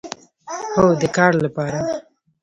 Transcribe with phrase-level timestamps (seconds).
[0.75, 1.79] هو، د کار لپاره